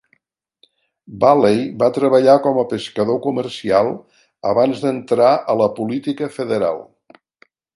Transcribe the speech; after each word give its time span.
Valley 1.23 1.59
va 1.83 1.89
treballar 1.97 2.37
com 2.47 2.57
a 2.61 2.65
pescador 2.73 3.19
comercial 3.27 3.93
abans 4.53 4.83
d'entrar 4.87 5.31
a 5.55 5.59
la 5.63 5.69
política 5.81 6.35
federal. 6.41 6.83